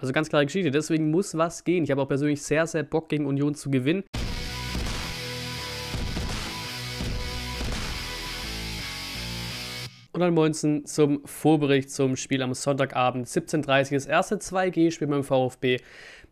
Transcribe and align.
Also 0.00 0.14
ganz 0.14 0.30
klare 0.30 0.46
Geschichte. 0.46 0.70
Deswegen 0.70 1.10
muss 1.10 1.36
was 1.36 1.62
gehen. 1.62 1.84
Ich 1.84 1.90
habe 1.90 2.00
auch 2.00 2.08
persönlich 2.08 2.42
sehr, 2.42 2.66
sehr 2.66 2.82
Bock 2.82 3.10
gegen 3.10 3.26
Union 3.26 3.54
zu 3.54 3.70
gewinnen. 3.70 4.02
Und 10.12 10.20
dann 10.20 10.34
Moinsen 10.34 10.86
zum 10.86 11.20
Vorbericht 11.26 11.90
zum 11.90 12.16
Spiel 12.16 12.42
am 12.42 12.54
Sonntagabend 12.54 13.26
17.30 13.26 13.92
Uhr. 13.92 13.96
Das 13.96 14.06
erste 14.06 14.36
2G-Spiel 14.36 15.06
beim 15.06 15.22
VfB 15.22 15.78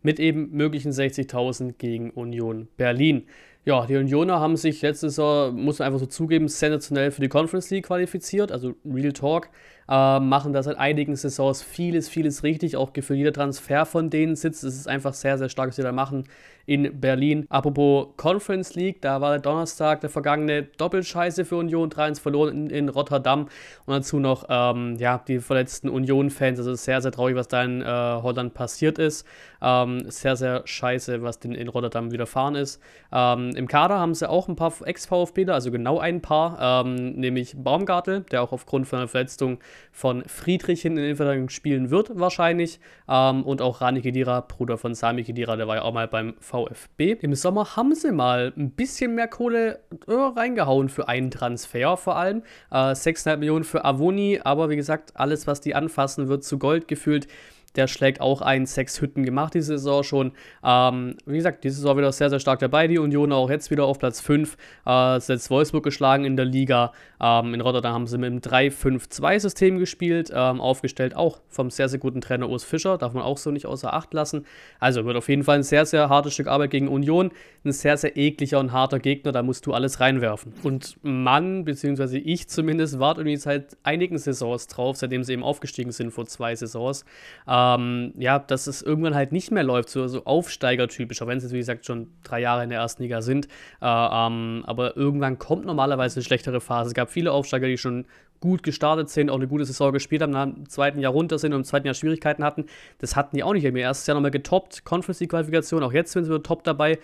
mit 0.01 0.19
eben 0.19 0.49
möglichen 0.51 0.91
60.000 0.91 1.73
gegen 1.77 2.09
Union 2.11 2.67
Berlin. 2.75 3.27
Ja, 3.65 3.85
die 3.85 3.97
Unioner 3.97 4.39
haben 4.39 4.57
sich 4.57 4.81
letztes 4.81 5.17
Jahr, 5.17 5.51
muss 5.51 5.79
man 5.79 5.87
einfach 5.87 5.99
so 5.99 6.05
zugeben, 6.07 6.47
sensationell 6.47 7.11
für 7.11 7.21
die 7.21 7.27
Conference 7.27 7.69
League 7.69 7.85
qualifiziert, 7.85 8.51
also 8.51 8.73
Real 8.83 9.13
Talk 9.13 9.49
äh, 9.89 10.19
machen 10.19 10.53
da 10.53 10.61
seit 10.61 10.77
einigen 10.77 11.15
Saisons 11.15 11.63
vieles, 11.63 12.07
vieles 12.09 12.43
richtig. 12.43 12.77
Auch 12.77 12.93
gefühlt 12.93 13.17
jeder 13.17 13.33
Transfer 13.33 13.85
von 13.85 14.09
denen 14.09 14.35
sitzt. 14.35 14.63
Es 14.63 14.75
ist 14.75 14.87
einfach 14.87 15.13
sehr, 15.13 15.37
sehr 15.37 15.49
stark, 15.49 15.69
was 15.69 15.75
sie 15.77 15.81
da 15.83 15.91
machen 15.91 16.25
in 16.69 17.01
Berlin. 17.01 17.47
Apropos 17.49 18.09
Conference 18.15 18.75
League, 18.75 19.01
da 19.01 19.21
war 19.21 19.31
der 19.31 19.39
Donnerstag 19.39 20.01
der 20.01 20.11
vergangene 20.11 20.63
Doppelscheiße 20.63 21.43
für 21.43 21.55
Union, 21.55 21.89
3-1 21.89 22.21
verloren 22.21 22.67
in, 22.67 22.69
in, 22.69 22.89
Rotterdam 22.89 23.47
und 23.87 23.93
dazu 23.95 24.19
noch 24.19 24.45
ähm, 24.49 24.95
ja, 24.99 25.19
die 25.27 25.39
verletzten 25.39 25.89
Union-Fans. 25.89 26.59
Also 26.59 26.75
sehr, 26.75 27.01
sehr 27.01 27.11
traurig, 27.11 27.35
was 27.35 27.47
da 27.47 27.63
in 27.63 27.81
äh, 27.81 27.85
Holland 27.85 28.53
passiert 28.53 28.99
ist. 28.99 29.25
Ähm, 29.63 30.11
sehr, 30.11 30.35
sehr 30.35 30.61
scheiße, 30.63 31.23
was 31.23 31.39
den 31.39 31.55
in 31.55 31.69
Rotterdam 31.69 32.11
widerfahren 32.11 32.53
ist. 32.53 32.79
Ähm, 33.11 33.49
Im 33.55 33.67
Kader 33.67 33.97
haben 33.97 34.13
sie 34.13 34.29
auch 34.29 34.47
ein 34.47 34.55
paar 34.55 34.73
Ex-VfBler, 34.85 35.55
also 35.55 35.71
genau 35.71 35.97
ein 35.97 36.21
paar, 36.21 36.85
ähm, 36.85 37.13
nämlich 37.13 37.55
Baumgartel, 37.57 38.21
der 38.31 38.43
auch 38.43 38.51
aufgrund 38.51 38.87
von 38.87 38.99
einer 38.99 39.07
Verletzung 39.07 39.57
von 39.91 40.23
Friedrich 40.25 40.85
in 40.85 40.95
den 40.95 41.05
Innenverteidigung 41.05 41.49
spielen 41.49 41.89
wird, 41.89 42.11
wahrscheinlich. 42.19 42.79
Ähm, 43.07 43.43
und 43.43 43.61
auch 43.61 43.81
Rani 43.81 44.01
Kedira, 44.01 44.41
Bruder 44.41 44.77
von 44.77 44.95
Sami 44.95 45.23
Kedira, 45.23 45.55
der 45.55 45.67
war 45.67 45.77
ja 45.77 45.81
auch 45.83 45.93
mal 45.93 46.07
beim 46.07 46.35
VfB. 46.39 47.17
Im 47.21 47.35
Sommer 47.35 47.75
haben 47.75 47.95
sie 47.95 48.11
mal 48.11 48.53
ein 48.57 48.71
bisschen 48.71 49.15
mehr 49.15 49.27
Kohle 49.27 49.79
äh, 50.07 50.13
reingehauen 50.13 50.89
für 50.89 51.07
einen 51.07 51.31
Transfer 51.31 51.97
vor 51.97 52.15
allem. 52.15 52.43
Äh, 52.71 52.93
6,5 52.93 53.37
Millionen 53.37 53.63
für 53.63 53.85
Avoni, 53.85 54.39
aber 54.43 54.69
wie 54.69 54.75
gesagt, 54.75 55.11
alles, 55.15 55.47
was 55.47 55.61
die 55.61 55.75
anfassen, 55.75 56.27
wird 56.27 56.43
zu 56.43 56.59
Gold 56.59 56.87
gefühlt. 56.87 57.27
Der 57.75 57.87
schlägt 57.87 58.21
auch 58.21 58.41
ein, 58.41 58.65
sechs 58.65 58.99
Hütten 59.01 59.23
gemacht 59.23 59.53
diese 59.53 59.77
Saison 59.77 60.03
schon. 60.03 60.31
Ähm, 60.63 61.15
wie 61.25 61.37
gesagt, 61.37 61.63
diese 61.63 61.77
Saison 61.77 61.97
wieder 61.97 62.11
sehr, 62.11 62.29
sehr 62.29 62.39
stark 62.39 62.59
dabei. 62.59 62.87
Die 62.87 62.97
Union 62.97 63.31
auch 63.31 63.49
jetzt 63.49 63.71
wieder 63.71 63.85
auf 63.85 63.99
Platz 63.99 64.21
5. 64.21 64.57
Äh, 64.85 65.17
jetzt 65.17 65.49
Wolfsburg 65.49 65.83
geschlagen 65.83 66.25
in 66.25 66.35
der 66.35 66.45
Liga. 66.45 66.91
Ähm, 67.21 67.53
in 67.53 67.61
Rotterdam 67.61 67.93
haben 67.93 68.07
sie 68.07 68.17
mit 68.17 68.27
einem 68.27 68.39
3-5-2-System 68.39 69.77
gespielt. 69.77 70.31
Ähm, 70.33 70.61
aufgestellt 70.61 71.15
auch 71.15 71.39
vom 71.47 71.69
sehr, 71.69 71.89
sehr 71.89 71.99
guten 71.99 72.21
Trainer 72.21 72.49
Urs 72.49 72.63
Fischer. 72.63 72.97
Darf 72.97 73.13
man 73.13 73.23
auch 73.23 73.37
so 73.37 73.51
nicht 73.51 73.65
außer 73.65 73.93
Acht 73.93 74.13
lassen. 74.13 74.45
Also 74.79 75.05
wird 75.05 75.17
auf 75.17 75.29
jeden 75.29 75.43
Fall 75.43 75.57
ein 75.57 75.63
sehr, 75.63 75.85
sehr 75.85 76.09
hartes 76.09 76.33
Stück 76.33 76.47
Arbeit 76.47 76.71
gegen 76.71 76.87
Union. 76.87 77.31
Ein 77.63 77.71
sehr, 77.71 77.97
sehr 77.97 78.17
ekliger 78.17 78.59
und 78.59 78.71
harter 78.71 78.99
Gegner. 78.99 79.31
Da 79.31 79.43
musst 79.43 79.65
du 79.65 79.73
alles 79.73 79.99
reinwerfen. 79.99 80.53
Und 80.63 80.97
Mann, 81.03 81.65
beziehungsweise 81.65 82.17
ich 82.17 82.47
zumindest, 82.47 82.99
warte 82.99 83.21
irgendwie 83.21 83.37
seit 83.37 83.77
einigen 83.83 84.17
Saisons 84.17 84.67
drauf, 84.67 84.97
seitdem 84.97 85.23
sie 85.23 85.33
eben 85.33 85.43
aufgestiegen 85.43 85.91
sind 85.91 86.11
vor 86.11 86.25
zwei 86.25 86.55
Saisons. 86.55 87.05
Ähm, 87.47 87.58
ähm, 87.59 88.13
ja, 88.17 88.39
dass 88.39 88.67
es 88.67 88.81
irgendwann 88.81 89.15
halt 89.15 89.31
nicht 89.31 89.51
mehr 89.51 89.63
läuft, 89.63 89.89
so, 89.89 90.07
so 90.07 90.25
Aufsteigertypisch, 90.25 91.21
auch 91.21 91.27
wenn 91.27 91.37
es 91.37 91.43
jetzt, 91.43 91.53
wie 91.53 91.57
gesagt, 91.57 91.85
schon 91.85 92.07
drei 92.23 92.39
Jahre 92.39 92.63
in 92.63 92.69
der 92.69 92.79
ersten 92.79 93.03
Liga 93.03 93.21
sind. 93.21 93.47
Äh, 93.81 93.85
ähm, 93.85 94.63
aber 94.65 94.95
irgendwann 94.95 95.39
kommt 95.39 95.65
normalerweise 95.65 96.17
eine 96.17 96.23
schlechtere 96.23 96.61
Phase. 96.61 96.89
Es 96.89 96.93
gab 96.93 97.09
viele 97.09 97.31
Aufsteiger, 97.31 97.67
die 97.67 97.77
schon 97.77 98.05
gut 98.39 98.63
gestartet 98.63 99.09
sind, 99.09 99.29
auch 99.29 99.35
eine 99.35 99.47
gute 99.47 99.65
Saison 99.65 99.91
gespielt 99.91 100.21
haben, 100.21 100.31
dann 100.31 100.55
im 100.57 100.69
zweiten 100.69 100.99
Jahr 100.99 101.11
runter 101.11 101.37
sind 101.39 101.53
und 101.53 101.61
im 101.61 101.65
zweiten 101.65 101.85
Jahr 101.85 101.93
Schwierigkeiten 101.93 102.43
hatten. 102.43 102.65
Das 102.99 103.15
hatten 103.15 103.35
die 103.35 103.43
auch 103.43 103.53
nicht. 103.53 103.65
Im 103.65 103.75
ersten 103.75 104.09
Jahr 104.09 104.15
nochmal 104.15 104.31
getoppt, 104.31 104.85
Conference 104.85 105.19
League-Qualifikation, 105.19 105.83
auch 105.83 105.91
jetzt 105.91 106.13
sind 106.13 106.23
sie 106.23 106.29
wieder 106.29 106.43
top 106.43 106.63
dabei 106.63 106.99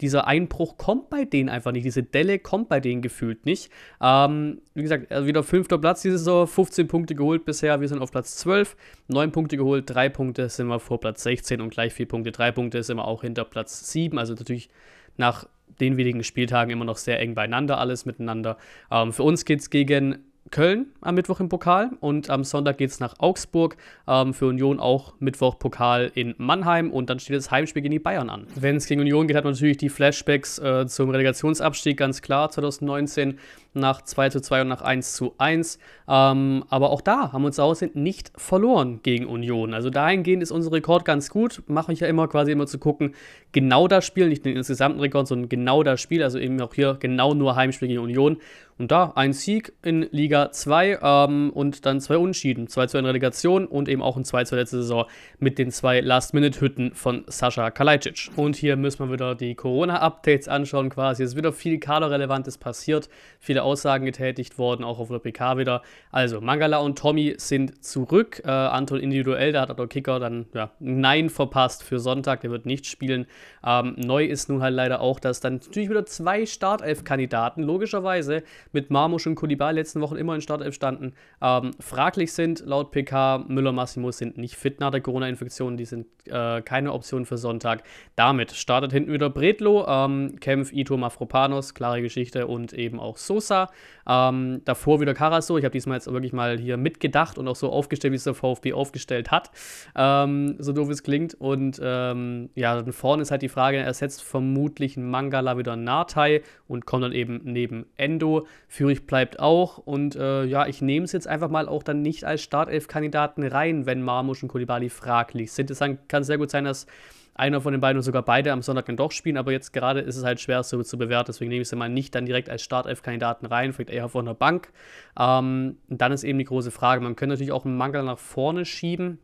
dieser 0.00 0.26
Einbruch 0.26 0.76
kommt 0.76 1.08
bei 1.08 1.24
denen 1.24 1.48
einfach 1.48 1.72
nicht. 1.72 1.84
Diese 1.84 2.02
Delle 2.02 2.38
kommt 2.38 2.68
bei 2.68 2.80
denen 2.80 3.00
gefühlt 3.00 3.46
nicht. 3.46 3.70
Ähm, 4.00 4.60
wie 4.74 4.82
gesagt, 4.82 5.12
also 5.12 5.26
wieder 5.26 5.42
fünfter 5.42 5.78
Platz 5.78 6.02
diese 6.02 6.18
Saison, 6.18 6.46
15 6.46 6.88
Punkte 6.88 7.14
geholt 7.14 7.44
bisher. 7.44 7.80
Wir 7.80 7.88
sind 7.88 8.00
auf 8.00 8.10
Platz 8.10 8.36
12, 8.36 8.76
9 9.08 9.32
Punkte 9.32 9.56
geholt, 9.56 9.84
3 9.88 10.08
Punkte 10.08 10.48
sind 10.48 10.66
wir 10.66 10.80
vor 10.80 10.98
Platz 10.98 11.22
16 11.22 11.60
und 11.60 11.70
gleich 11.70 11.92
4 11.92 12.08
Punkte, 12.08 12.32
3 12.32 12.52
Punkte 12.52 12.82
sind 12.82 12.96
wir 12.96 13.06
auch 13.06 13.22
hinter 13.22 13.44
Platz 13.44 13.90
7. 13.92 14.18
Also 14.18 14.34
natürlich 14.34 14.68
nach 15.16 15.46
den 15.80 15.96
wenigen 15.96 16.24
Spieltagen 16.24 16.70
immer 16.70 16.84
noch 16.84 16.96
sehr 16.96 17.20
eng 17.20 17.34
beieinander, 17.34 17.78
alles 17.78 18.04
miteinander. 18.04 18.58
Ähm, 18.90 19.12
für 19.12 19.22
uns 19.22 19.44
geht 19.44 19.60
es 19.60 19.70
gegen 19.70 20.18
Köln 20.50 20.86
am 21.00 21.14
Mittwoch 21.14 21.40
im 21.40 21.48
Pokal 21.48 21.90
und 22.00 22.30
am 22.30 22.44
Sonntag 22.44 22.78
geht 22.78 22.90
es 22.90 23.00
nach 23.00 23.14
Augsburg. 23.18 23.76
Ähm, 24.06 24.34
für 24.34 24.46
Union 24.46 24.78
auch 24.78 25.14
Mittwoch 25.18 25.58
Pokal 25.58 26.12
in 26.14 26.34
Mannheim 26.38 26.92
und 26.92 27.10
dann 27.10 27.18
steht 27.18 27.36
das 27.36 27.50
Heimspiel 27.50 27.82
gegen 27.82 27.92
die 27.92 27.98
Bayern 27.98 28.30
an. 28.30 28.46
Wenn 28.54 28.76
es 28.76 28.86
gegen 28.86 29.00
Union 29.00 29.26
geht, 29.26 29.36
hat 29.36 29.44
man 29.44 29.54
natürlich 29.54 29.78
die 29.78 29.88
Flashbacks 29.88 30.58
äh, 30.58 30.86
zum 30.86 31.10
Relegationsabstieg, 31.10 31.96
ganz 31.96 32.22
klar, 32.22 32.50
2019 32.50 33.38
nach 33.74 34.02
2 34.02 34.30
zu 34.30 34.40
2 34.40 34.62
und 34.62 34.68
nach 34.68 34.82
1 34.82 35.14
zu 35.14 35.34
1. 35.38 35.78
Ähm, 36.08 36.64
aber 36.68 36.90
auch 36.90 37.00
da 37.00 37.32
haben 37.32 37.42
wir 37.42 37.46
uns 37.46 37.58
aussehen 37.58 37.90
nicht 37.94 38.30
verloren 38.36 39.00
gegen 39.02 39.26
Union. 39.26 39.74
Also 39.74 39.90
dahingehend 39.90 40.42
ist 40.42 40.52
unser 40.52 40.72
Rekord 40.72 41.04
ganz 41.04 41.30
gut. 41.30 41.62
Mache 41.66 41.92
ich 41.92 42.00
ja 42.00 42.06
immer 42.06 42.28
quasi 42.28 42.52
immer 42.52 42.66
zu 42.66 42.78
gucken, 42.78 43.14
genau 43.52 43.88
das 43.88 44.04
Spiel, 44.04 44.28
nicht 44.28 44.44
den 44.44 44.56
insgesamten 44.56 45.00
Rekord, 45.00 45.26
sondern 45.26 45.48
genau 45.48 45.82
das 45.82 46.00
Spiel. 46.00 46.22
Also 46.22 46.38
eben 46.38 46.60
auch 46.60 46.74
hier 46.74 46.96
genau 47.00 47.34
nur 47.34 47.56
Heimspiel 47.56 47.88
gegen 47.88 48.00
Union. 48.00 48.38
Und 48.76 48.90
da 48.90 49.12
ein 49.14 49.32
Sieg 49.32 49.72
in 49.82 50.08
Liga 50.10 50.50
2 50.50 50.98
ähm, 51.00 51.50
und 51.50 51.86
dann 51.86 52.00
zwei 52.00 52.18
Unschieden. 52.18 52.66
2 52.66 52.86
zu 52.88 52.98
in 52.98 53.06
Relegation 53.06 53.66
und 53.66 53.88
eben 53.88 54.02
auch 54.02 54.16
ein 54.16 54.24
2 54.24 54.44
zu 54.44 54.56
letzte 54.56 54.78
Saison 54.78 55.06
mit 55.38 55.58
den 55.58 55.70
zwei 55.70 56.00
Last-Minute-Hütten 56.00 56.92
von 56.94 57.24
Sascha 57.28 57.70
Kalajdzic. 57.70 58.30
Und 58.34 58.56
hier 58.56 58.76
müssen 58.76 59.06
wir 59.06 59.12
wieder 59.12 59.36
die 59.36 59.54
Corona-Updates 59.54 60.48
anschauen 60.48 60.90
quasi. 60.90 61.22
Es 61.22 61.30
ist 61.30 61.36
wieder 61.36 61.52
viel 61.52 61.78
Kaderrelevantes 61.78 62.58
passiert, 62.58 63.08
viele 63.38 63.62
Aussagen 63.62 64.06
getätigt 64.06 64.58
worden, 64.58 64.82
auch 64.82 64.98
auf 64.98 65.08
der 65.08 65.20
PK 65.20 65.56
wieder. 65.56 65.82
Also 66.10 66.40
Mangala 66.40 66.78
und 66.78 66.98
Tommy 66.98 67.34
sind 67.36 67.84
zurück. 67.84 68.42
Äh, 68.44 68.50
Anton 68.50 68.98
individuell, 68.98 69.52
da 69.52 69.62
hat 69.62 69.78
der 69.78 69.86
Kicker 69.86 70.18
dann 70.18 70.46
ja, 70.52 70.72
Nein 70.80 71.30
verpasst 71.30 71.84
für 71.84 72.00
Sonntag, 72.00 72.40
der 72.40 72.50
wird 72.50 72.66
nicht 72.66 72.86
spielen. 72.86 73.26
Ähm, 73.64 73.94
neu 73.96 74.24
ist 74.24 74.48
nun 74.48 74.62
halt 74.62 74.74
leider 74.74 75.00
auch, 75.00 75.20
dass 75.20 75.40
dann 75.40 75.54
natürlich 75.54 75.90
wieder 75.90 76.06
zwei 76.06 76.44
Startelf-Kandidaten, 76.44 77.62
logischerweise 77.62 78.42
mit 78.74 78.90
Marmusch 78.90 79.26
und 79.26 79.34
Kulibal 79.34 79.74
letzten 79.74 80.00
Wochen 80.00 80.16
immer 80.16 80.34
in 80.34 80.40
Startelf 80.40 80.74
standen, 80.74 81.14
ähm, 81.40 81.70
fraglich 81.80 82.32
sind. 82.32 82.60
Laut 82.66 82.90
PK, 82.90 83.44
Müller 83.48 83.72
Massimo 83.72 84.10
sind 84.10 84.36
nicht 84.36 84.56
fit 84.56 84.80
nach 84.80 84.90
der 84.90 85.00
Corona-Infektion, 85.00 85.76
die 85.76 85.84
sind 85.84 86.06
äh, 86.26 86.62
keine 86.62 86.92
Option 86.92 87.26
für 87.26 87.38
Sonntag. 87.38 87.82
Damit 88.16 88.52
startet 88.52 88.92
hinten 88.92 89.12
wieder 89.12 89.30
Bredlo, 89.30 89.86
ähm, 89.86 90.36
Kempf, 90.40 90.72
Ito, 90.72 90.96
Mafropanos, 90.96 91.74
klare 91.74 92.02
Geschichte 92.02 92.46
und 92.46 92.72
eben 92.72 93.00
auch 93.00 93.16
Sosa. 93.16 93.70
Ähm, 94.06 94.62
davor 94.64 95.00
wieder 95.00 95.14
Karaso. 95.14 95.56
Ich 95.58 95.64
habe 95.64 95.72
diesmal 95.72 95.96
jetzt 95.96 96.12
wirklich 96.12 96.32
mal 96.32 96.58
hier 96.58 96.76
mitgedacht 96.76 97.38
und 97.38 97.48
auch 97.48 97.56
so 97.56 97.70
aufgestellt, 97.70 98.12
wie 98.12 98.16
es 98.16 98.24
der 98.24 98.34
VfB 98.34 98.72
aufgestellt 98.72 99.30
hat. 99.30 99.50
Ähm, 99.96 100.56
so 100.58 100.72
doof 100.72 100.90
es 100.90 101.02
klingt. 101.02 101.34
Und 101.34 101.80
ähm, 101.82 102.50
ja, 102.54 102.80
dann 102.80 102.92
vorne 102.92 103.22
ist 103.22 103.30
halt 103.30 103.42
die 103.42 103.48
Frage, 103.48 103.78
er 103.78 103.84
ersetzt 103.84 104.22
vermutlich 104.22 104.96
Mangala 104.96 105.58
wieder 105.58 105.76
Natai 105.76 106.42
und 106.68 106.86
kommt 106.86 107.04
dann 107.04 107.12
eben 107.12 107.40
neben 107.44 107.86
Endo. 107.96 108.46
Fürich 108.68 109.06
bleibt 109.06 109.40
auch. 109.40 109.78
Und 109.78 110.16
äh, 110.16 110.44
ja, 110.44 110.66
ich 110.66 110.82
nehme 110.82 111.04
es 111.04 111.12
jetzt 111.12 111.26
einfach 111.28 111.48
mal 111.48 111.68
auch 111.68 111.82
dann 111.82 112.02
nicht 112.02 112.24
als 112.24 112.42
Startelf-Kandidaten 112.42 113.44
rein, 113.46 113.86
wenn 113.86 114.02
Marmusch 114.02 114.42
und 114.42 114.48
Kulibali 114.48 114.88
fraglich 114.88 115.52
sind. 115.52 115.70
Es 115.70 115.80
kann 116.08 116.24
sehr 116.24 116.38
gut 116.38 116.50
sein, 116.50 116.64
dass 116.64 116.86
einer 117.34 117.60
von 117.60 117.72
den 117.72 117.80
beiden 117.80 117.98
oder 117.98 118.04
sogar 118.04 118.22
beide 118.22 118.52
am 118.52 118.62
Sonntag 118.62 118.86
dann 118.86 118.96
doch 118.96 119.10
spielen, 119.10 119.36
aber 119.36 119.52
jetzt 119.52 119.72
gerade 119.72 120.00
ist 120.00 120.16
es 120.16 120.24
halt 120.24 120.40
schwer 120.40 120.62
so 120.62 120.82
zu 120.82 120.96
bewerten, 120.96 121.26
deswegen 121.28 121.48
nehme 121.48 121.62
ich 121.62 121.68
sie 121.68 121.76
mal 121.76 121.88
nicht 121.88 122.14
dann 122.14 122.26
direkt 122.26 122.48
als 122.48 122.62
Startelf-Kandidaten 122.62 123.46
rein, 123.46 123.72
vielleicht 123.72 123.90
eher 123.90 124.08
von 124.08 124.26
der 124.26 124.34
Bank. 124.34 124.72
Ähm, 125.18 125.78
dann 125.88 126.12
ist 126.12 126.22
eben 126.22 126.38
die 126.38 126.44
große 126.44 126.70
Frage, 126.70 127.02
man 127.02 127.16
könnte 127.16 127.34
natürlich 127.34 127.52
auch 127.52 127.64
einen 127.64 127.76
Mangala 127.76 128.04
nach 128.04 128.18
vorne 128.18 128.64
schieben, 128.64 129.18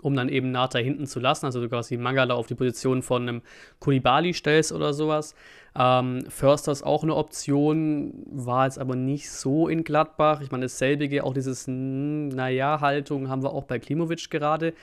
um 0.00 0.16
dann 0.16 0.28
eben 0.28 0.50
Nata 0.50 0.78
hinten 0.78 1.06
zu 1.06 1.20
lassen, 1.20 1.46
also 1.46 1.60
du 1.60 1.68
quasi 1.68 1.96
Mangala 1.96 2.34
auf 2.34 2.46
die 2.46 2.54
Position 2.54 3.02
von 3.02 3.22
einem 3.22 3.42
Kulibali 3.78 4.34
stellst 4.34 4.72
oder 4.72 4.92
sowas. 4.94 5.34
Ähm, 5.78 6.24
Förster 6.28 6.72
ist 6.72 6.82
auch 6.82 7.02
eine 7.02 7.14
Option, 7.14 8.12
war 8.30 8.66
jetzt 8.66 8.78
aber 8.78 8.96
nicht 8.96 9.30
so 9.30 9.68
in 9.68 9.84
Gladbach. 9.84 10.40
Ich 10.40 10.50
meine, 10.50 10.64
dasselbige, 10.66 11.24
auch 11.24 11.34
dieses, 11.34 11.66
hm, 11.66 12.28
naja, 12.28 12.80
Haltung 12.80 13.28
haben 13.28 13.42
wir 13.42 13.52
auch 13.52 13.64
bei 13.64 13.78
Klimovic 13.78 14.30
gerade. 14.30 14.74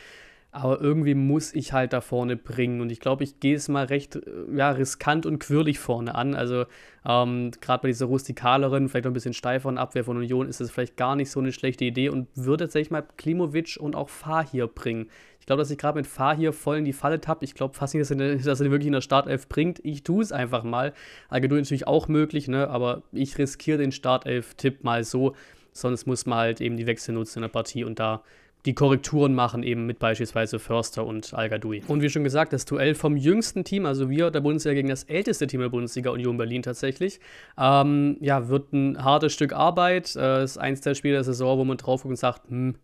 Aber 0.51 0.81
irgendwie 0.81 1.13
muss 1.13 1.54
ich 1.54 1.74
halt 1.74 1.94
da 1.94 2.01
vorne 2.01 2.36
bringen. 2.36 2.81
Und 2.81 2.92
ich 2.92 3.00
glaube, 3.00 3.24
ich 3.24 3.40
gehe 3.40 3.56
es 3.56 3.68
mal 3.68 3.86
recht 3.86 4.16
äh, 4.16 4.22
ja, 4.56 4.72
riskant 4.72 5.28
und 5.28 5.38
quirlig 5.38 5.78
vorne 5.78 6.16
an. 6.16 6.34
Also 6.34 6.66
ähm, 7.06 7.51
gerade 7.62 7.84
bei 7.84 7.88
dieser 7.90 8.07
rustikaleren, 8.07 8.90
vielleicht 8.90 9.06
noch 9.06 9.12
ein 9.12 9.13
bisschen 9.13 9.34
steiferen 9.34 9.78
Abwehr 9.78 10.04
von 10.04 10.18
Union 10.18 10.48
ist 10.48 10.60
es 10.60 10.72
vielleicht 10.72 10.98
gar 10.98 11.16
nicht 11.16 11.30
so 11.30 11.40
eine 11.40 11.51
schlechte 11.51 11.86
Idee 11.86 12.10
und 12.10 12.28
würde 12.34 12.63
tatsächlich 12.66 12.90
mal 12.90 13.04
Klimovic 13.18 13.78
und 13.80 13.96
auch 13.96 14.10
Fahir 14.10 14.66
bringen. 14.68 15.10
Ich 15.40 15.46
glaube, 15.46 15.62
dass 15.62 15.69
ich 15.69 15.78
gerade 15.78 16.00
mit 16.00 16.07
Fahir 16.07 16.51
voll 16.51 16.78
in 16.78 16.86
die 16.86 16.94
Falle 16.94 17.22
tappe. 17.22 17.46
Ich 17.46 17.54
glaube 17.54 17.75
fast 17.75 17.94
nicht, 17.94 18.10
dass 18.10 18.12
er, 18.12 18.36
dass 18.44 18.60
er 18.60 18.72
wirklich 18.72 18.88
in 18.88 18.94
der 18.94 19.01
Startelf 19.01 19.48
bringt. 19.50 19.80
Ich 19.84 20.01
tue 20.01 20.24
es 20.24 20.31
einfach 20.31 20.63
mal. 20.63 20.94
Agentur 21.30 21.60
natürlich 21.60 21.86
auch 21.86 22.07
möglich, 22.07 22.48
ne? 22.48 22.68
aber 22.69 23.04
ich 23.12 23.38
riskiere 23.38 23.78
den 23.78 23.92
Startelf-Tipp 23.92 24.84
mal 24.84 25.04
so. 25.04 25.36
Sonst 25.74 26.07
muss 26.07 26.25
man 26.25 26.40
halt 26.40 26.62
eben 26.62 26.75
die 26.75 26.88
Wechsel 26.88 27.13
nutzen 27.13 27.38
in 27.40 27.42
der 27.44 27.50
Partie 27.50 27.84
und 27.84 28.00
da 28.00 28.24
die 28.65 28.73
Korrekturen 28.73 29.33
machen, 29.33 29.63
eben 29.63 29.85
mit 29.85 30.00
beispielsweise 30.00 30.59
Förster 30.59 31.06
und 31.06 31.33
al 31.33 31.50
Und 31.88 32.01
wie 32.01 32.09
schon 32.09 32.23
gesagt, 32.23 32.51
das 32.51 32.65
Duell 32.65 32.94
vom 32.94 33.15
jüngsten 33.15 33.63
Team, 33.63 33.85
also 33.85 34.09
wir 34.09 34.31
der 34.31 34.41
Bundesliga 34.41 34.75
gegen 34.75 34.89
das 34.89 35.03
älteste 35.03 35.47
Team 35.47 35.61
der 35.61 35.69
Bundesliga, 35.69 36.11
Union 36.11 36.38
Berlin 36.38 36.61
tatsächlich, 36.61 37.19
ähm, 37.57 38.17
ja, 38.19 38.50
wird 38.50 38.73
ein 38.73 39.03
hartes 39.03 39.33
Stück 39.33 39.53
Arbeit. 39.53 40.15
Äh, 40.15 40.44
ist 40.44 40.57
eins 40.57 40.81
der 40.81 40.95
Spiele 40.95 41.15
der 41.15 41.23
Saison, 41.23 41.57
wo 41.57 41.63
man 41.63 41.77
drauf 41.77 42.01
guckt 42.01 42.11
und 42.11 42.17
sagt, 42.17 42.50
hm, 42.50 42.75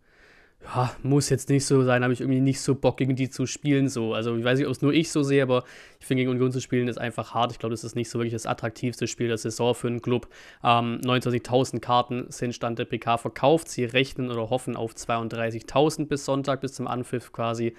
ja, 0.74 0.92
muss 1.02 1.30
jetzt 1.30 1.48
nicht 1.48 1.64
so 1.64 1.84
sein, 1.84 2.02
habe 2.02 2.12
ich 2.12 2.20
irgendwie 2.20 2.40
nicht 2.40 2.60
so 2.60 2.74
Bock, 2.74 2.96
gegen 2.96 3.14
die 3.14 3.30
zu 3.30 3.46
spielen. 3.46 3.88
So. 3.88 4.14
Also 4.14 4.36
ich 4.36 4.44
weiß 4.44 4.58
nicht, 4.58 4.66
ob 4.66 4.72
es 4.72 4.82
nur 4.82 4.92
ich 4.92 5.10
so 5.10 5.22
sehe, 5.22 5.42
aber 5.42 5.64
ich 6.00 6.06
finde, 6.06 6.22
gegen 6.22 6.30
Union 6.30 6.50
zu 6.50 6.60
spielen 6.60 6.88
ist 6.88 6.98
einfach 6.98 7.34
hart. 7.34 7.52
Ich 7.52 7.58
glaube, 7.58 7.72
das 7.72 7.84
ist 7.84 7.94
nicht 7.94 8.10
so 8.10 8.18
wirklich 8.18 8.32
das 8.32 8.46
attraktivste 8.46 9.06
Spiel 9.06 9.28
der 9.28 9.38
Saison 9.38 9.74
für 9.74 9.86
einen 9.86 10.02
Club. 10.02 10.28
Ähm, 10.64 11.00
29.000 11.02 11.80
Karten 11.80 12.26
sind 12.30 12.54
Stand 12.54 12.78
der 12.78 12.84
PK 12.84 13.16
verkauft. 13.16 13.68
Sie 13.68 13.84
rechnen 13.84 14.30
oder 14.30 14.50
hoffen 14.50 14.76
auf 14.76 14.94
32.000 14.94 16.06
bis 16.06 16.24
Sonntag, 16.24 16.60
bis 16.60 16.74
zum 16.74 16.88
Anpfiff 16.88 17.32
quasi 17.32 17.74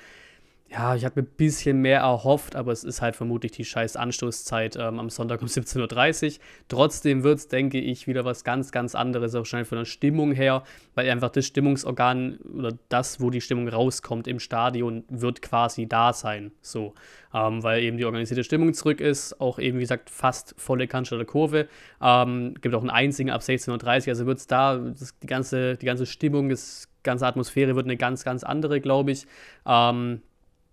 ja, 0.70 0.96
ich 0.96 1.06
habe 1.06 1.22
mir 1.22 1.28
ein 1.28 1.32
bisschen 1.38 1.82
mehr 1.82 2.02
erhofft, 2.02 2.56
aber 2.58 2.74
es 2.74 2.84
ist 2.84 3.02
halt 3.02 3.16
vermutlich 3.16 3.54
die 3.54 3.64
scheiß 3.64 3.96
Anstoßzeit 3.96 4.76
ähm, 4.76 5.00
am 5.00 5.10
Sonntag 5.10 5.42
um 5.42 5.48
17.30 5.48 6.26
Uhr. 6.26 6.44
Trotzdem 6.68 7.24
wird 7.24 7.40
es, 7.40 7.48
denke 7.48 7.80
ich, 7.80 8.06
wieder 8.06 8.26
was 8.26 8.44
ganz, 8.44 8.72
ganz 8.72 8.94
anderes, 8.94 9.34
auch 9.34 9.40
wahrscheinlich 9.40 9.70
von 9.70 9.78
der 9.78 9.86
Stimmung 9.86 10.34
her, 10.34 10.64
weil 10.96 11.10
einfach 11.10 11.30
das 11.30 11.46
Stimmungsorgan 11.46 12.40
oder 12.54 12.78
das, 12.90 13.22
wo 13.22 13.30
die 13.30 13.40
Stimmung 13.40 13.70
rauskommt 13.70 14.28
im 14.28 14.40
Stadion, 14.40 15.06
wird 15.08 15.42
quasi 15.42 15.88
da 15.88 16.12
sein. 16.12 16.52
So, 16.62 16.96
ähm, 17.34 17.64
weil 17.64 17.84
eben 17.84 17.98
die 17.98 18.06
organisierte 18.06 18.44
Stimmung 18.44 18.74
zurück 18.74 19.00
ist, 19.00 19.40
auch 19.40 19.60
eben, 19.60 19.78
wie 19.78 19.84
gesagt, 19.84 20.10
fast 20.10 20.54
volle 20.58 20.88
Cannstatter 20.88 21.24
Kurve. 21.24 21.70
Ähm, 22.02 22.56
gibt 22.60 22.76
auch 22.76 22.84
ein 22.84 22.90
Einzigen 22.90 23.30
ab 23.30 23.40
16.30 23.40 24.04
Uhr, 24.04 24.08
also 24.10 24.26
wird 24.26 24.40
es 24.40 24.48
da, 24.48 24.78
das, 24.78 25.18
die, 25.20 25.28
ganze, 25.28 25.78
die 25.78 25.86
ganze 25.86 26.06
Stimmung, 26.06 26.50
die 26.50 26.58
ganze 27.04 27.26
Atmosphäre 27.26 27.78
wird 27.78 27.86
eine 27.86 27.96
ganz, 27.96 28.26
ganz 28.26 28.44
andere, 28.44 28.82
glaube 28.82 29.12
ich. 29.12 29.26
Ähm, 29.66 30.22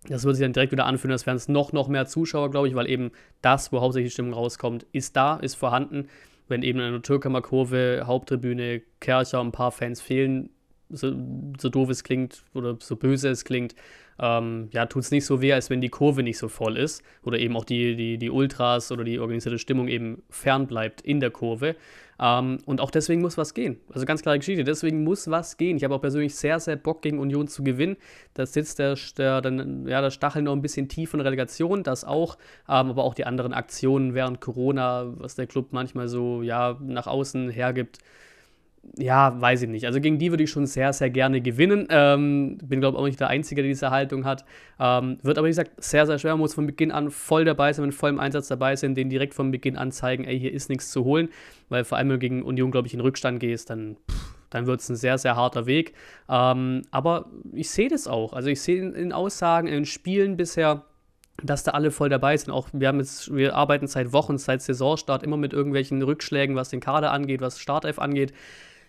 das 0.07 0.23
würde 0.23 0.35
sich 0.35 0.45
dann 0.45 0.53
direkt 0.53 0.71
wieder 0.71 0.85
anfühlen, 0.85 1.11
als 1.11 1.25
wären 1.25 1.37
es 1.37 1.47
noch, 1.47 1.73
noch 1.73 1.87
mehr 1.87 2.05
Zuschauer, 2.05 2.51
glaube 2.51 2.67
ich, 2.67 2.75
weil 2.75 2.89
eben 2.89 3.11
das, 3.41 3.71
wo 3.71 3.81
hauptsächlich 3.81 4.11
die 4.11 4.13
Stimmung 4.13 4.33
rauskommt, 4.33 4.85
ist 4.91 5.15
da, 5.15 5.37
ist 5.37 5.55
vorhanden. 5.55 6.07
Wenn 6.47 6.61
eben 6.61 6.79
in 6.79 6.91
der 6.91 7.01
Türkamer 7.01 7.41
Kurve, 7.41 8.03
Haupttribüne, 8.05 8.81
Kercher, 8.99 9.41
ein 9.41 9.51
paar 9.51 9.71
Fans 9.71 10.01
fehlen, 10.01 10.49
so, 10.95 11.13
so 11.59 11.69
doof 11.69 11.89
es 11.89 12.03
klingt 12.03 12.43
oder 12.53 12.77
so 12.79 12.95
böse 12.95 13.29
es 13.29 13.45
klingt, 13.45 13.75
ähm, 14.19 14.69
ja, 14.71 14.85
tut 14.85 15.03
es 15.03 15.11
nicht 15.11 15.25
so 15.25 15.41
weh, 15.41 15.53
als 15.53 15.69
wenn 15.69 15.81
die 15.81 15.89
Kurve 15.89 16.23
nicht 16.23 16.37
so 16.37 16.47
voll 16.47 16.77
ist 16.77 17.03
oder 17.23 17.37
eben 17.37 17.55
auch 17.57 17.65
die, 17.65 17.95
die, 17.95 18.17
die 18.17 18.29
Ultras 18.29 18.91
oder 18.91 19.03
die 19.03 19.19
organisierte 19.19 19.59
Stimmung 19.59 19.87
eben 19.87 20.23
fern 20.29 20.67
bleibt 20.67 21.01
in 21.01 21.19
der 21.19 21.31
Kurve. 21.31 21.75
Ähm, 22.17 22.59
und 22.65 22.79
auch 22.79 22.91
deswegen 22.91 23.21
muss 23.21 23.37
was 23.37 23.53
gehen. 23.53 23.77
Also 23.93 24.05
ganz 24.05 24.21
klare 24.21 24.39
Geschichte, 24.39 24.63
deswegen 24.63 25.03
muss 25.03 25.29
was 25.29 25.57
gehen. 25.57 25.75
Ich 25.75 25.83
habe 25.83 25.95
auch 25.95 26.01
persönlich 26.01 26.35
sehr, 26.35 26.61
sehr 26.61 26.77
Bock 26.77 27.01
gegen 27.01 27.19
Union 27.19 27.47
zu 27.49 27.61
gewinnen. 27.61 27.97
Da 28.33 28.45
sitzt 28.45 28.79
der, 28.79 28.97
der, 29.17 29.41
dann, 29.41 29.85
ja, 29.87 30.01
der 30.01 30.11
Stachel 30.11 30.43
noch 30.43 30.53
ein 30.53 30.61
bisschen 30.61 30.87
tief 30.87 31.13
in 31.13 31.19
Relegation, 31.19 31.83
das 31.83 32.05
auch, 32.05 32.37
ähm, 32.69 32.89
aber 32.89 33.03
auch 33.03 33.15
die 33.15 33.25
anderen 33.25 33.53
Aktionen 33.53 34.13
während 34.13 34.39
Corona, 34.39 35.13
was 35.17 35.35
der 35.35 35.47
Club 35.47 35.67
manchmal 35.71 36.07
so 36.07 36.41
ja, 36.41 36.77
nach 36.81 37.07
außen 37.07 37.49
hergibt 37.49 37.99
ja, 38.97 39.39
weiß 39.39 39.63
ich 39.63 39.69
nicht. 39.69 39.85
Also 39.85 39.99
gegen 39.99 40.17
die 40.17 40.31
würde 40.31 40.43
ich 40.43 40.51
schon 40.51 40.65
sehr, 40.65 40.93
sehr 40.93 41.09
gerne 41.09 41.41
gewinnen. 41.41 41.87
Ähm, 41.89 42.57
bin, 42.63 42.79
glaube 42.79 42.95
ich, 42.95 43.01
auch 43.01 43.05
nicht 43.05 43.19
der 43.19 43.27
Einzige, 43.27 43.61
der 43.61 43.69
diese 43.69 43.91
Haltung 43.91 44.25
hat. 44.25 44.45
Ähm, 44.79 45.17
wird 45.21 45.37
aber, 45.37 45.47
wie 45.47 45.51
gesagt, 45.51 45.83
sehr, 45.83 46.05
sehr 46.05 46.19
schwer. 46.19 46.37
Muss 46.37 46.53
von 46.53 46.65
Beginn 46.65 46.91
an 46.91 47.11
voll 47.11 47.45
dabei 47.45 47.73
sein, 47.73 47.83
wenn 47.83 47.91
voll 47.91 48.11
im 48.11 48.19
Einsatz 48.19 48.47
dabei 48.47 48.75
sind, 48.75 48.95
den 48.95 49.09
direkt 49.09 49.33
von 49.33 49.51
Beginn 49.51 49.77
an 49.77 49.91
zeigen, 49.91 50.23
ey, 50.23 50.39
hier 50.39 50.53
ist 50.53 50.69
nichts 50.69 50.91
zu 50.91 51.03
holen. 51.03 51.29
Weil 51.69 51.83
vor 51.83 51.97
allem, 51.97 52.09
wenn 52.09 52.15
du 52.15 52.19
gegen 52.19 52.43
Union, 52.43 52.71
glaube 52.71 52.87
ich, 52.87 52.93
in 52.93 53.01
Rückstand 53.01 53.39
gehst, 53.39 53.69
dann, 53.69 53.97
dann 54.49 54.65
wird 54.65 54.79
es 54.79 54.89
ein 54.89 54.95
sehr, 54.95 55.17
sehr 55.17 55.35
harter 55.35 55.65
Weg. 55.65 55.93
Ähm, 56.29 56.83
aber 56.91 57.31
ich 57.53 57.69
sehe 57.69 57.89
das 57.89 58.07
auch. 58.07 58.33
Also 58.33 58.49
ich 58.49 58.61
sehe 58.61 58.81
in, 58.81 58.93
in 58.93 59.11
Aussagen, 59.11 59.67
in 59.67 59.85
Spielen 59.85 60.37
bisher, 60.37 60.83
dass 61.43 61.63
da 61.63 61.71
alle 61.71 61.91
voll 61.91 62.07
dabei 62.07 62.37
sind. 62.37 62.53
Auch 62.53 62.69
wir 62.71 62.87
haben 62.87 62.99
jetzt, 62.99 63.35
wir 63.35 63.55
arbeiten 63.55 63.87
seit 63.87 64.13
Wochen, 64.13 64.37
seit 64.37 64.61
Saisonstart 64.61 65.21
immer 65.21 65.35
mit 65.35 65.51
irgendwelchen 65.51 66.01
Rückschlägen, 66.01 66.55
was 66.55 66.69
den 66.69 66.79
Kader 66.79 67.11
angeht, 67.11 67.41
was 67.41 67.59
Startelf 67.59 67.99
angeht 67.99 68.31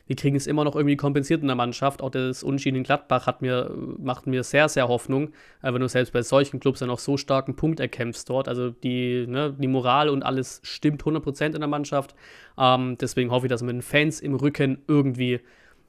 wir 0.06 0.14
kriegen 0.14 0.36
es 0.36 0.46
immer 0.46 0.64
noch 0.64 0.76
irgendwie 0.76 0.96
kompensiert 0.96 1.42
in 1.42 1.48
der 1.48 1.56
Mannschaft. 1.56 2.00
Auch 2.00 2.10
das 2.10 2.42
Unschieden 2.42 2.76
in 2.76 2.82
Gladbach 2.84 3.26
hat 3.26 3.42
mir, 3.42 3.74
macht 3.98 4.26
mir 4.26 4.44
sehr, 4.44 4.68
sehr 4.68 4.88
Hoffnung, 4.88 5.28
äh, 5.62 5.72
wenn 5.72 5.80
du 5.80 5.88
selbst 5.88 6.12
bei 6.12 6.22
solchen 6.22 6.60
Clubs 6.60 6.78
dann 6.78 6.90
auch 6.90 7.00
so 7.00 7.16
starken 7.16 7.56
Punkt 7.56 7.80
erkämpfst 7.80 8.24
dort. 8.28 8.48
Also 8.48 8.70
die, 8.70 9.26
ne, 9.26 9.54
die 9.58 9.66
Moral 9.66 10.08
und 10.08 10.22
alles 10.22 10.60
stimmt 10.62 11.02
100% 11.02 11.46
in 11.46 11.60
der 11.60 11.66
Mannschaft. 11.66 12.14
Ähm, 12.56 12.96
deswegen 13.00 13.30
hoffe 13.30 13.46
ich, 13.46 13.50
dass 13.50 13.62
mit 13.62 13.74
den 13.74 13.82
Fans 13.82 14.20
im 14.20 14.34
Rücken 14.36 14.78
irgendwie, 14.86 15.40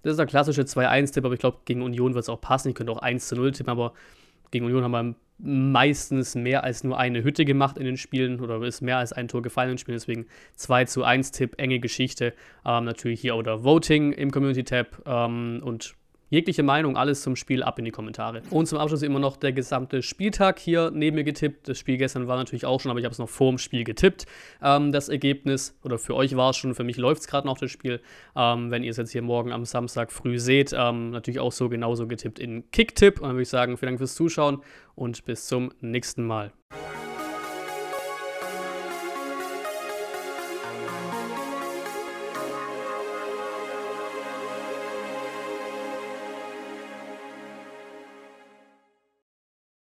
das 0.01 0.11
ist 0.11 0.17
der 0.17 0.25
klassische 0.25 0.63
2-1-Tipp, 0.63 1.23
aber 1.23 1.35
ich 1.35 1.39
glaube, 1.39 1.59
gegen 1.65 1.83
Union 1.83 2.15
wird 2.15 2.23
es 2.23 2.29
auch 2.29 2.41
passen. 2.41 2.69
Ich 2.69 2.75
könnte 2.75 2.91
auch 2.91 3.01
1-0 3.01 3.51
tippen, 3.51 3.69
aber 3.69 3.93
gegen 4.49 4.65
Union 4.65 4.83
haben 4.83 4.91
wir 4.91 5.15
meistens 5.39 6.36
mehr 6.36 6.63
als 6.63 6.84
nur 6.84 6.98
eine 6.98 7.24
Hütte 7.24 7.45
gemacht 7.45 7.78
in 7.78 7.86
den 7.86 7.98
Spielen 7.98 8.39
oder 8.39 8.62
ist 8.63 8.81
mehr 8.81 8.98
als 8.98 9.13
ein 9.13 9.28
Tor 9.28 9.42
gefallen 9.42 9.69
in 9.69 9.74
den 9.75 9.80
Spielen. 9.80 9.98
Deswegen 9.98 10.25
2 10.56 10.86
zu 10.86 11.04
1 11.04 11.31
Tipp, 11.31 11.56
enge 11.57 11.80
Geschichte. 11.80 12.34
Ähm, 12.66 12.86
natürlich 12.86 13.22
hier 13.22 13.36
oder 13.36 13.63
Voting 13.63 14.13
im 14.13 14.31
Community 14.31 14.63
Tab 14.63 15.01
ähm, 15.06 15.62
und 15.63 15.95
Jegliche 16.29 16.62
Meinung, 16.62 16.97
alles 16.97 17.21
zum 17.21 17.38
Spiel 17.38 17.63
ab 17.63 17.79
in 17.79 17.85
die 17.85 17.91
Kommentare. 17.91 18.41
Und 18.50 18.65
zum 18.65 18.77
Abschluss 18.79 19.01
immer 19.01 19.19
noch 19.19 19.38
der 19.38 19.53
gesamte 19.53 20.01
Spieltag 20.01 20.59
hier 20.59 20.91
neben 20.94 21.15
mir 21.15 21.24
getippt. 21.24 21.69
Das 21.69 21.79
Spiel 21.79 21.97
gestern 21.97 22.27
war 22.27 22.35
natürlich 22.35 22.65
auch 22.65 22.81
schon, 22.81 22.91
aber 22.91 23.00
ich 23.00 23.06
habe 23.06 23.13
es 23.13 23.19
noch 23.19 23.29
vor 23.29 23.50
dem 23.50 23.57
Spiel 23.57 23.85
getippt. 23.85 24.25
Ähm, 24.62 24.91
das 24.91 25.07
Ergebnis, 25.07 25.77
oder 25.83 25.97
für 25.97 26.15
euch 26.15 26.35
war 26.35 26.50
es 26.50 26.57
schon, 26.57 26.75
für 26.75 26.83
mich 26.83 26.97
läuft 26.97 27.21
es 27.21 27.27
gerade 27.27 27.47
noch 27.47 27.57
das 27.57 27.71
Spiel. 27.71 28.01
Ähm, 28.35 28.71
wenn 28.71 28.83
ihr 28.83 28.91
es 28.91 28.97
jetzt 28.97 29.12
hier 29.12 29.21
morgen 29.21 29.53
am 29.53 29.63
Samstag 29.63 30.12
früh 30.12 30.38
seht, 30.38 30.74
ähm, 30.77 31.12
natürlich 31.12 31.39
auch 31.39 31.53
so 31.53 31.69
genauso 31.69 32.07
getippt 32.07 32.39
in 32.39 32.69
Kicktipp. 32.71 33.21
Und 33.21 33.27
dann 33.27 33.35
würde 33.35 33.44
ich 33.44 33.50
sagen, 33.50 33.77
vielen 33.77 33.91
Dank 33.91 34.00
fürs 34.00 34.15
Zuschauen 34.15 34.62
und 34.95 35.24
bis 35.24 35.47
zum 35.47 35.71
nächsten 35.79 36.25
Mal. 36.25 36.51